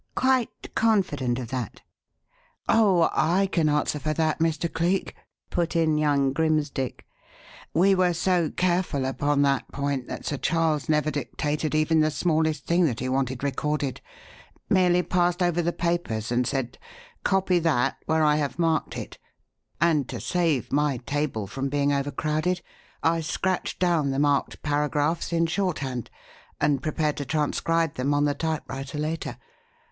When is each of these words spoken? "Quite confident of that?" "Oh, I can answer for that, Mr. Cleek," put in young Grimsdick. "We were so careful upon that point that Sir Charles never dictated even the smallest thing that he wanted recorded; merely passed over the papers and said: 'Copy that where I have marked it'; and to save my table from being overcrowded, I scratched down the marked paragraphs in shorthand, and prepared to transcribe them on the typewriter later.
"Quite 0.15 0.73
confident 0.73 1.37
of 1.37 1.49
that?" 1.49 1.81
"Oh, 2.67 3.11
I 3.13 3.45
can 3.45 3.69
answer 3.69 3.99
for 3.99 4.13
that, 4.15 4.39
Mr. 4.39 4.67
Cleek," 4.73 5.13
put 5.51 5.75
in 5.75 5.95
young 5.99 6.33
Grimsdick. 6.33 7.05
"We 7.75 7.93
were 7.93 8.13
so 8.15 8.49
careful 8.49 9.05
upon 9.05 9.43
that 9.43 9.71
point 9.71 10.07
that 10.07 10.25
Sir 10.25 10.37
Charles 10.37 10.89
never 10.89 11.11
dictated 11.11 11.75
even 11.75 11.99
the 11.99 12.09
smallest 12.09 12.65
thing 12.65 12.85
that 12.85 12.99
he 12.99 13.09
wanted 13.09 13.43
recorded; 13.43 14.01
merely 14.71 15.03
passed 15.03 15.43
over 15.43 15.61
the 15.61 15.71
papers 15.71 16.31
and 16.31 16.47
said: 16.47 16.79
'Copy 17.23 17.59
that 17.59 17.97
where 18.07 18.23
I 18.23 18.37
have 18.37 18.57
marked 18.57 18.97
it'; 18.97 19.19
and 19.79 20.09
to 20.09 20.19
save 20.19 20.71
my 20.73 20.97
table 21.05 21.45
from 21.45 21.69
being 21.69 21.93
overcrowded, 21.93 22.63
I 23.03 23.21
scratched 23.21 23.77
down 23.77 24.09
the 24.09 24.17
marked 24.17 24.63
paragraphs 24.63 25.31
in 25.31 25.45
shorthand, 25.45 26.09
and 26.59 26.81
prepared 26.81 27.17
to 27.17 27.25
transcribe 27.25 27.93
them 27.93 28.15
on 28.15 28.25
the 28.25 28.33
typewriter 28.33 28.97
later. 28.97 29.37